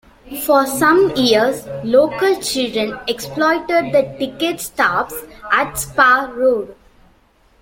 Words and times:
For 0.47 0.65
some 0.65 1.15
years 1.15 1.67
local 1.83 2.41
children 2.41 2.97
exploited 3.07 3.93
the 3.93 4.15
ticket 4.17 4.59
stops 4.59 5.13
at 5.51 5.75
Spa 5.77 6.27
Road. 6.33 6.75